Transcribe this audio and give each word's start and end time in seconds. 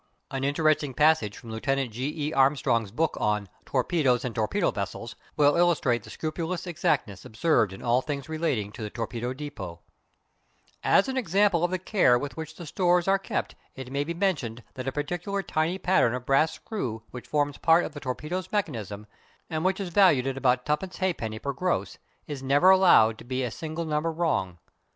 An 0.31 0.43
interesting 0.43 0.95
passage 0.95 1.37
from 1.37 1.51
Lieutenant 1.51 1.91
G. 1.91 2.09
E. 2.27 2.33
Armstrong's 2.33 2.89
book 2.89 3.15
on 3.19 3.47
"Torpedoes 3.65 4.25
and 4.25 4.33
Torpedo 4.33 4.71
Vessels" 4.71 5.15
will 5.37 5.55
illustrate 5.55 6.01
the 6.01 6.09
scrupulous 6.09 6.65
exactness 6.65 7.23
observed 7.23 7.71
in 7.71 7.83
all 7.83 8.01
things 8.01 8.27
relating 8.27 8.71
to 8.71 8.81
the 8.81 8.89
torpedo 8.89 9.31
depôts: 9.31 9.77
"As 10.81 11.07
an 11.07 11.17
example 11.17 11.63
of 11.63 11.69
the 11.69 11.77
care 11.77 12.17
with 12.17 12.35
which 12.35 12.55
the 12.55 12.65
stores 12.65 13.07
are 13.07 13.19
kept 13.19 13.53
it 13.75 13.91
may 13.91 14.03
be 14.03 14.15
mentioned 14.15 14.63
that 14.73 14.87
a 14.87 14.91
particular 14.91 15.43
tiny 15.43 15.77
pattern 15.77 16.15
of 16.15 16.25
brass 16.25 16.53
screw 16.53 17.03
which 17.11 17.27
forms 17.27 17.59
part 17.59 17.85
of 17.85 17.93
the 17.93 17.99
torpedo's 17.99 18.51
mechanism 18.51 19.05
and 19.51 19.63
which 19.63 19.79
is 19.79 19.89
valued 19.89 20.25
at 20.25 20.35
about 20.35 20.65
twopence 20.65 20.97
halfpenny 20.97 21.37
per 21.37 21.53
gross, 21.53 21.99
is 22.25 22.41
never 22.41 22.71
allowed 22.71 23.19
to 23.19 23.23
be 23.23 23.43
a 23.43 23.51
single 23.51 23.85
number 23.85 24.11
wrong. 24.11 24.57